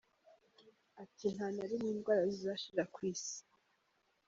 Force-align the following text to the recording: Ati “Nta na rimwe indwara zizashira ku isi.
Ati 1.03 1.25
“Nta 1.35 1.47
na 1.55 1.63
rimwe 1.69 1.89
indwara 1.93 2.21
zizashira 2.33 2.83
ku 2.93 2.99
isi. 3.11 3.37